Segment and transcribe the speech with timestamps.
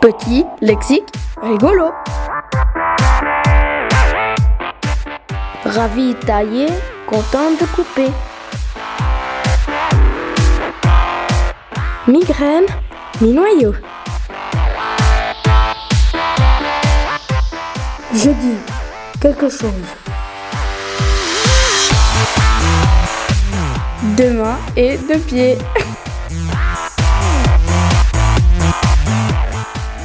[0.00, 1.92] Petit, lexique, rigolo.
[5.62, 6.68] Ravi taillé,
[7.06, 8.10] content de couper.
[12.08, 12.64] Migraine,
[13.20, 13.74] mi-noyau.
[18.14, 18.58] Je dis
[19.20, 19.90] quelque chose.
[24.16, 25.58] Deux mains et deux pieds.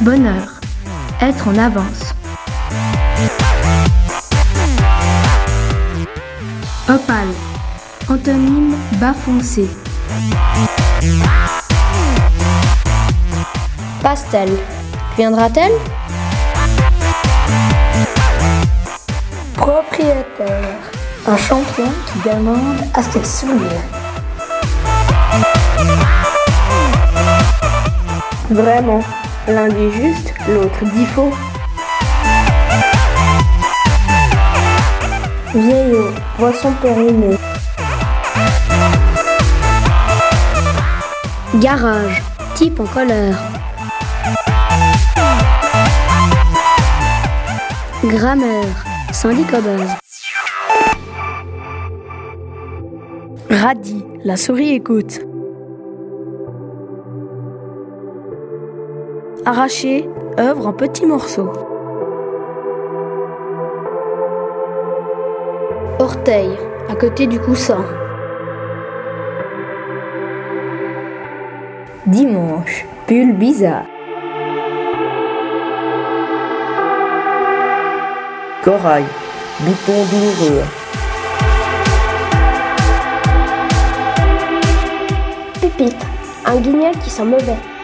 [0.01, 0.59] Bonheur.
[1.21, 2.13] Être en avance.
[6.89, 7.33] Opale.
[8.09, 9.69] Antonyme bas foncé.
[14.03, 14.49] Pastel.
[15.17, 15.71] Viendra-t-elle?
[19.55, 20.91] Propriétaire.
[21.25, 23.59] Un champion qui demande à ce qu'elle souligne.
[28.51, 29.01] Vraiment.
[29.47, 31.31] L'un dit juste, l'autre dit faux.
[35.53, 36.09] Vieillot.
[36.35, 37.37] Poisson périmé.
[41.55, 42.23] Garage.
[42.55, 43.37] Type en colère.
[48.03, 48.85] Grammaire.
[49.11, 49.95] Syndicobase.
[53.51, 54.03] Radis.
[54.23, 55.19] La souris écoute.
[59.47, 61.51] Arraché, œuvre en petits morceaux.
[65.99, 66.49] Orteil,
[66.89, 67.85] à côté du coussin.
[72.07, 73.85] Dimanche, pull bizarre.
[78.63, 79.05] Corail,
[79.59, 80.63] bouton douloureux.
[85.61, 86.05] Pépite.
[86.47, 87.74] Un guignol qui sent mauvais.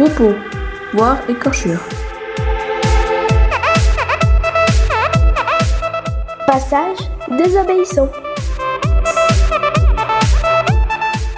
[0.00, 0.34] Troupeau,
[0.94, 1.78] voire écorchure.
[6.46, 6.96] Passage
[7.36, 8.08] désobéissant.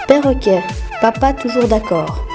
[0.07, 0.61] Perroquet,
[1.01, 2.25] papa toujours d'accord.